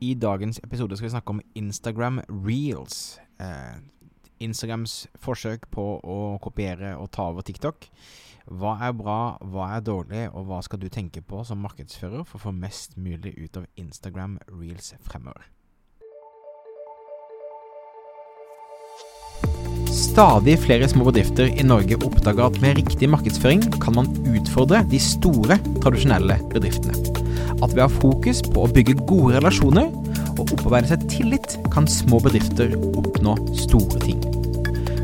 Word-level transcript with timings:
I 0.00 0.14
dagens 0.16 0.56
episode 0.64 0.96
skal 0.96 1.10
vi 1.10 1.12
snakke 1.12 1.34
om 1.34 1.42
Instagram 1.54 2.22
reels. 2.32 3.18
Eh, 3.36 3.76
Instagrams 4.40 5.04
forsøk 5.20 5.66
på 5.74 5.84
å 6.00 6.16
kopiere 6.40 6.94
og 6.96 7.10
ta 7.12 7.26
over 7.28 7.44
TikTok. 7.44 7.84
Hva 8.48 8.78
er 8.86 8.96
bra, 8.96 9.36
hva 9.44 9.68
er 9.76 9.84
dårlig, 9.84 10.24
og 10.32 10.48
hva 10.48 10.62
skal 10.64 10.80
du 10.80 10.88
tenke 10.88 11.20
på 11.20 11.44
som 11.44 11.60
markedsfører 11.60 12.24
for 12.24 12.40
å 12.40 12.44
få 12.48 12.56
mest 12.56 12.96
mulig 12.96 13.36
ut 13.36 13.60
av 13.60 13.68
Instagram 13.76 14.40
reels 14.48 14.94
fremover? 15.04 15.44
Stadig 19.92 20.56
flere 20.64 20.88
små 20.88 21.10
bedrifter 21.10 21.52
i 21.52 21.66
Norge 21.66 22.00
oppdager 22.00 22.48
at 22.48 22.60
med 22.64 22.80
riktig 22.80 23.12
markedsføring 23.12 23.68
kan 23.82 24.00
man 24.00 24.08
utfordre 24.32 24.80
de 24.88 25.02
store, 25.12 25.60
tradisjonelle 25.84 26.40
bedriftene. 26.54 27.19
At 27.60 27.74
ved 27.74 27.84
å 27.84 27.88
ha 27.88 27.92
fokus 27.92 28.40
på 28.44 28.64
å 28.64 28.70
bygge 28.72 28.96
gode 29.04 29.36
relasjoner 29.36 29.90
og 30.38 30.46
opparbeide 30.46 30.88
seg 30.92 31.04
tillit, 31.12 31.58
kan 31.72 31.88
små 31.90 32.20
bedrifter 32.24 32.72
oppnå 32.96 33.36
store 33.58 34.00
ting. 34.00 34.22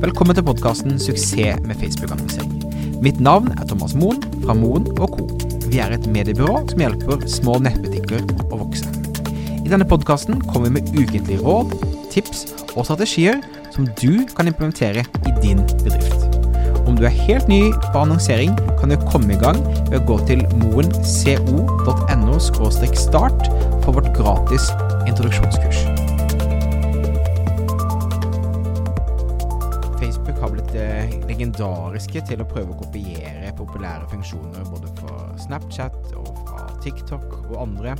Velkommen 0.00 0.36
til 0.36 0.46
podkasten 0.46 0.96
'Suksess 0.96 1.60
med 1.64 1.76
Facebook-annonsering'. 1.76 3.00
Mitt 3.04 3.20
navn 3.20 3.52
er 3.58 3.66
Thomas 3.68 3.94
Moen 3.94 4.22
fra 4.44 4.54
Moen 4.54 4.88
Co. 4.96 5.28
Vi 5.68 5.78
er 5.78 5.92
et 5.92 6.06
mediebyrå 6.08 6.62
som 6.70 6.80
hjelper 6.80 7.26
små 7.28 7.58
nettbutikker 7.60 8.24
å 8.48 8.60
vokse. 8.64 8.88
I 9.64 9.68
denne 9.68 9.84
podkasten 9.84 10.40
kommer 10.48 10.70
vi 10.70 10.80
med 10.80 10.94
ukentlige 10.94 11.42
råd, 11.42 11.74
tips 12.10 12.46
og 12.76 12.86
strategier 12.86 13.42
som 13.74 13.88
du 14.00 14.24
kan 14.36 14.48
implementere 14.48 15.04
i 15.26 15.36
din 15.42 15.60
bedrift. 15.84 16.25
Om 16.86 16.94
du 16.94 17.02
er 17.02 17.14
helt 17.26 17.48
ny 17.50 17.72
på 17.92 17.98
annonsering, 17.98 18.52
kan 18.78 18.92
du 18.92 18.96
komme 19.10 19.34
i 19.34 19.38
gang 19.40 19.58
ved 19.88 19.98
å 19.98 20.04
gå 20.06 20.18
til 20.28 20.44
moenco.no 20.60 22.36
start 22.38 23.48
for 23.82 23.96
vårt 23.96 24.12
gratis 24.14 24.68
introduksjonskurs. 25.10 25.82
Facebook 29.98 30.38
har 30.38 30.52
blitt 30.54 30.74
eh, 30.78 31.10
legendariske 31.26 32.22
til 32.28 32.44
å 32.44 32.48
prøve 32.50 32.76
å 32.76 32.78
kopiere 32.84 33.50
populære 33.58 34.06
funksjoner 34.12 34.70
både 34.70 34.92
fra 35.00 35.26
Snapchat 35.42 35.98
og 36.14 36.30
fra 36.46 36.68
TikTok 36.86 37.26
og 37.48 37.58
andre. 37.66 37.96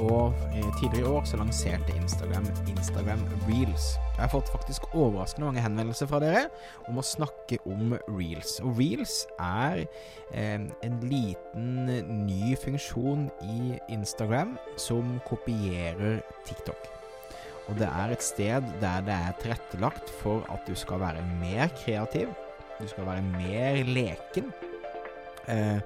Og 0.00 0.32
eh, 0.54 0.68
tidligere 0.80 1.04
i 1.04 1.10
år 1.10 1.26
så 1.28 1.36
lanserte 1.40 1.94
Instagram 1.96 2.46
Instagram 2.70 3.22
Reels. 3.48 3.92
Jeg 4.14 4.22
har 4.22 4.32
fått 4.32 4.52
faktisk 4.52 4.86
overraskende 4.94 5.50
mange 5.50 5.64
henvendelser 5.64 6.08
fra 6.08 6.20
dere 6.22 6.46
om 6.88 7.00
å 7.00 7.04
snakke 7.04 7.60
om 7.68 7.94
reels. 8.08 8.58
Og 8.64 8.80
reels 8.80 9.24
er 9.36 9.84
eh, 10.32 10.56
en 10.86 10.96
liten 11.04 11.90
ny 12.24 12.54
funksjon 12.60 13.28
i 13.44 13.76
Instagram 13.92 14.56
som 14.80 15.18
kopierer 15.28 16.22
TikTok. 16.48 16.88
Og 17.70 17.76
det 17.78 17.86
er 17.86 18.12
et 18.14 18.24
sted 18.24 18.70
der 18.82 19.04
det 19.06 19.14
er 19.14 19.36
tilrettelagt 19.42 20.10
for 20.22 20.46
at 20.50 20.64
du 20.66 20.74
skal 20.78 21.02
være 21.04 21.22
mer 21.38 21.68
kreativ, 21.84 22.32
du 22.80 22.88
skal 22.88 23.06
være 23.06 23.26
mer 23.36 23.84
leken. 23.86 24.48
Eh, 25.50 25.78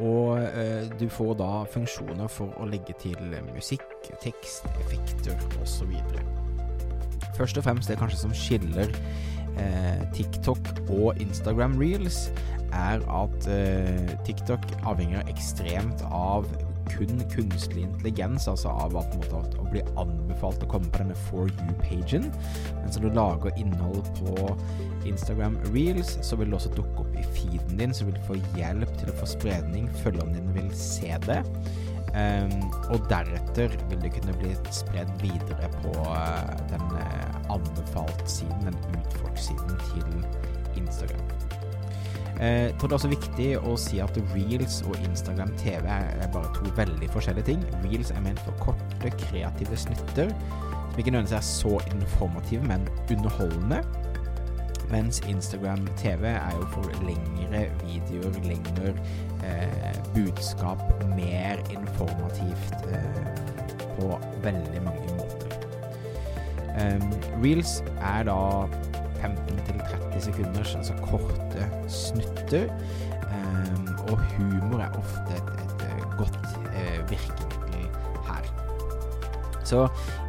og 0.00 0.40
eh, 0.40 0.88
du 1.00 1.06
får 1.12 1.34
da 1.40 1.50
funksjoner 1.68 2.30
for 2.32 2.54
å 2.60 2.68
legge 2.68 2.96
til 3.02 3.18
musikk, 3.52 3.84
tekst, 4.22 4.68
effekter 4.80 5.36
osv. 5.60 5.92
Først 7.36 7.60
og 7.60 7.66
fremst 7.66 7.90
det 7.90 7.98
kanskje 8.00 8.22
som 8.22 8.32
skiller 8.36 8.88
eh, 9.60 10.00
TikTok 10.16 10.72
og 10.88 11.20
Instagram 11.20 11.76
Reels, 11.80 12.28
er 12.72 13.02
at 13.10 13.48
eh, 13.50 14.12
TikTok 14.26 14.64
avhenger 14.88 15.26
ekstremt 15.30 16.04
av 16.06 16.48
kun 16.90 17.22
kunstig 17.32 17.84
intelligens, 17.84 18.48
altså 18.50 18.72
av 18.72 18.96
at, 19.00 19.14
måte, 19.16 19.40
å 19.60 19.66
bli 19.70 19.82
anbefalt 20.00 20.62
å 20.64 20.70
komme 20.70 20.90
på 20.92 21.02
denne 21.02 21.16
For 21.28 21.50
you-pagen. 21.50 22.30
Mens 22.80 22.98
når 22.98 23.06
du 23.06 23.18
lager 23.18 23.60
innhold 23.60 24.08
på 24.20 24.48
Instagram 25.08 25.58
Reels, 25.70 26.16
så 26.26 26.38
vil 26.40 26.50
det 26.50 26.60
også 26.60 26.74
dukke 26.76 27.04
opp 27.04 27.14
i 27.18 27.26
feeden 27.36 27.78
din, 27.80 27.94
så 27.94 28.08
vil 28.08 28.18
du 28.18 28.26
få 28.28 28.40
hjelp 28.58 28.90
til 29.00 29.12
å 29.12 29.18
få 29.20 29.30
spredning. 29.34 29.88
Følgerne 30.02 30.36
dine 30.38 30.56
vil 30.56 30.74
se 30.76 31.14
det. 31.26 31.40
Um, 32.10 32.72
og 32.90 33.04
deretter 33.10 33.76
vil 33.86 34.00
det 34.02 34.10
kunne 34.16 34.34
bli 34.40 34.50
spredd 34.74 35.10
videre 35.22 35.68
på 35.78 35.92
uh, 36.10 36.50
den 36.72 36.96
uh, 36.98 37.54
anbefalt-siden, 37.54 38.66
den 38.66 38.98
utfolk-siden 38.98 39.78
til 39.92 40.82
Instagram. 40.82 41.22
Jeg 42.40 42.72
tror 42.80 42.88
det 42.88 42.94
er 42.94 42.96
også 42.96 43.08
viktig 43.12 43.48
å 43.68 43.72
si 43.76 43.98
at 44.00 44.16
Reels 44.32 44.78
og 44.88 44.94
Instagram 45.04 45.50
TV 45.60 45.84
er 45.92 46.30
bare 46.32 46.48
to 46.56 46.70
veldig 46.78 47.08
forskjellige 47.12 47.50
ting. 47.50 47.64
Reels 47.84 48.14
er 48.14 48.22
ment 48.24 48.40
for 48.46 48.56
korte, 48.62 49.12
kreative 49.26 49.76
snutter, 49.76 50.32
som 50.32 51.02
ikke 51.02 51.12
nødvendigvis 51.12 51.36
er 51.36 51.44
så 51.44 51.74
informative, 51.92 52.64
men 52.64 52.88
underholdende. 53.12 53.82
Mens 54.90 55.20
Instagram 55.28 55.84
TV 56.00 56.32
er 56.32 56.56
jo 56.56 56.64
for 56.72 56.88
lengre 57.04 57.66
videoer, 57.84 58.40
lengre 58.48 58.94
eh, 59.44 60.00
budskap, 60.16 60.80
mer 61.12 61.60
informativt 61.70 62.88
eh, 62.88 63.30
på 63.98 64.16
veldig 64.42 64.82
mange 64.88 65.12
måter. 65.20 65.56
Um, 66.80 67.12
Reels 67.44 67.82
er 68.00 68.24
da 68.30 68.40
15-30 70.20 70.24
sekunders, 70.24 70.74
altså 70.76 70.94
korte 71.04 71.66
snutter. 71.88 72.68
Um, 73.30 73.88
og 74.10 74.18
humor 74.34 74.80
er 74.82 74.96
ofte 74.98 75.36
et, 75.36 75.50
et, 75.62 75.84
et 75.86 76.16
godt 76.18 76.38
uh, 76.66 77.10
virkemiddel 77.10 77.86
her. 78.26 78.48
Så 79.64 79.84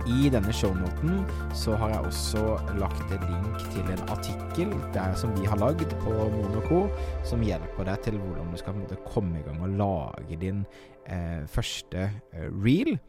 i 0.08 0.30
denne 0.30 0.54
shownoten 0.54 1.24
så 1.58 1.76
har 1.76 1.96
jeg 1.96 2.06
også 2.12 2.44
lagt 2.78 3.14
en 3.14 3.26
link 3.26 3.66
til 3.74 3.92
en 3.94 4.04
artikkel 4.14 4.74
der 4.94 5.16
som 5.18 5.34
vi 5.40 5.48
har 5.50 5.58
lagd 5.58 5.96
på 6.04 6.14
Monoco, 6.36 6.86
som 7.26 7.42
hjelper 7.46 7.90
deg 7.90 8.06
til 8.06 8.20
hvordan 8.22 8.52
du 8.54 8.62
skal 8.62 8.78
måte, 8.78 9.00
komme 9.10 9.40
i 9.40 9.46
gang 9.48 9.62
og 9.66 9.78
lage 9.82 10.40
din 10.42 10.66
uh, 11.10 11.48
første 11.50 12.10
uh, 12.34 12.50
reel. 12.64 13.00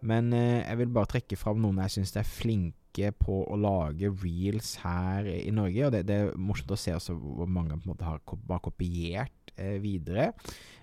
Men 0.00 0.32
jeg 0.32 0.78
vil 0.78 0.88
bare 0.88 1.10
trekke 1.10 1.36
fram 1.36 1.58
noen 1.60 1.82
jeg 1.82 1.92
syns 1.92 2.14
er 2.16 2.24
flinke 2.24 2.79
på 2.96 3.44
å 3.46 3.56
lage 3.56 4.10
reels 4.22 4.76
her 4.82 5.24
i 5.30 5.50
Norge. 5.54 5.86
Og 5.86 5.92
det, 5.94 6.06
det 6.08 6.16
er 6.16 6.36
morsomt 6.36 6.70
å 6.74 6.80
se 6.80 6.92
hvor 7.14 7.46
mange 7.46 7.76
på 7.76 7.82
en 7.84 7.90
måte 7.92 8.08
har 8.08 8.20
kopiert 8.64 9.52
eh, 9.56 9.82
videre. 9.82 10.32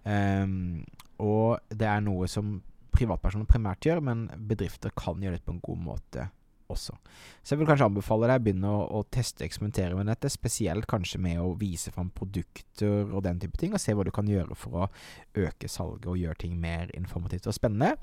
Um, 0.06 0.86
og 1.24 1.58
det 1.74 1.90
er 1.90 2.06
noe 2.06 2.30
som 2.30 2.60
privatpersoner 2.94 3.50
primært 3.50 3.90
gjør, 3.90 4.04
men 4.06 4.28
bedrifter 4.50 4.94
kan 4.98 5.22
gjøre 5.22 5.40
det 5.40 5.48
på 5.48 5.56
en 5.56 5.66
god 5.66 5.86
måte 5.90 6.30
også. 6.74 6.96
Så 7.44 7.54
jeg 7.54 7.62
vil 7.62 7.70
kanskje 7.70 7.88
anbefale 7.90 8.30
deg 8.30 8.42
å 8.42 8.46
begynne 8.48 8.72
å, 8.74 8.86
å 9.00 9.04
teste 9.14 9.44
og 9.44 9.50
eksperimentere 9.50 9.98
med 9.98 10.10
dette, 10.12 10.32
spesielt 10.34 10.88
kanskje 10.90 11.22
med 11.24 11.42
å 11.44 11.54
vise 11.60 11.94
fram 11.96 12.12
produkter 12.16 13.10
og 13.10 13.24
den 13.28 13.42
type 13.42 13.60
ting, 13.62 13.76
og 13.76 13.84
se 13.84 13.96
hva 13.96 14.06
du 14.08 14.14
kan 14.16 14.30
gjøre 14.30 14.58
for 14.58 14.86
å 14.86 14.90
øke 15.46 15.72
salget 15.72 16.10
og 16.10 16.20
gjøre 16.20 16.44
ting 16.46 16.58
mer 16.62 16.92
informativt 16.98 17.50
og 17.50 17.56
spennende. 17.56 17.96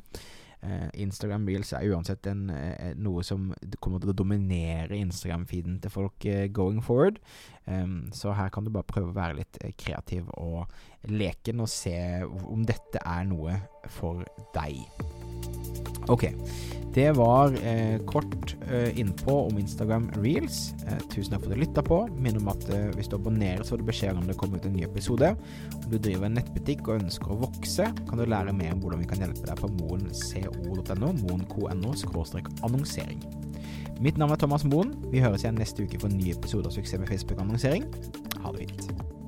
Eh, 0.62 0.88
Instagram 1.00 1.46
Reels 1.49 1.72
er 1.72 1.88
uansett 1.88 2.26
en, 2.28 2.50
eh, 2.50 2.93
noe 2.94 3.22
som 3.25 3.49
kommer 3.81 4.00
til 4.02 4.12
å 4.12 4.17
dominere 4.17 4.99
Instagram-feeden 4.99 5.78
til 5.81 5.94
folk 5.94 6.26
eh, 6.28 6.49
going 6.49 6.82
forward. 6.84 7.19
Um, 7.64 8.11
så 8.12 8.34
her 8.37 8.50
kan 8.52 8.66
du 8.66 8.70
bare 8.75 8.88
prøve 8.88 9.12
å 9.12 9.16
være 9.16 9.38
litt 9.40 9.61
kreativ 9.81 10.28
og 10.37 10.66
leken, 11.08 11.62
og 11.64 11.70
se 11.73 11.96
om 12.26 12.66
dette 12.66 13.00
er 13.00 13.25
noe 13.31 13.56
for 13.88 14.26
deg. 14.56 14.84
Ok. 16.08 16.31
Det 16.94 17.12
var 17.14 17.55
eh, 17.62 18.00
kort 18.06 18.56
eh, 18.70 18.99
innpå 18.99 19.47
om 19.47 19.58
Instagram 19.58 20.11
Reels. 20.17 20.75
Eh, 20.87 20.99
tusen 21.12 21.31
takk 21.31 21.44
for 21.44 21.52
at 21.52 21.58
du 21.58 21.62
lytta 21.62 21.85
på. 21.87 22.00
Minn 22.19 22.41
om 22.41 22.50
at 22.50 22.67
eh, 22.75 22.88
hvis 22.97 23.11
du 23.11 23.14
abonnerer, 23.14 23.62
så 23.62 23.76
får 23.76 23.82
du 23.82 23.91
beskjed 23.93 24.19
om 24.19 24.26
det 24.26 24.35
kommer 24.41 24.58
ut 24.58 24.67
en 24.67 24.75
ny 24.75 24.82
episode. 24.88 25.31
Om 25.76 25.87
du 25.93 25.99
driver 25.99 26.26
en 26.26 26.35
nettbutikk 26.41 26.82
og 26.88 27.05
ønsker 27.05 27.31
å 27.31 27.38
vokse, 27.44 27.87
kan 28.08 28.19
du 28.19 28.26
lære 28.26 28.56
mer 28.56 28.75
om 28.75 28.82
hvordan 28.82 29.05
vi 29.05 29.11
kan 29.12 29.23
hjelpe 29.23 29.47
deg 29.47 29.62
på 29.62 29.70
moenco.no, 29.79 31.12
moenco.no 31.23 31.94
annonsering. 32.67 33.23
Mitt 34.00 34.19
navn 34.19 34.35
er 34.35 34.43
Thomas 34.43 34.67
Moen. 34.67 34.97
Vi 35.12 35.23
høres 35.23 35.44
igjen 35.44 35.61
neste 35.61 35.87
uke 35.87 36.00
for 36.00 36.11
en 36.11 36.19
ny 36.19 36.35
episode 36.35 36.67
av 36.67 36.75
Suksess 36.75 37.05
med 37.05 37.12
Facebook-annonsering. 37.12 37.87
Ha 38.41 38.56
det 38.56 38.67
fint. 38.67 39.19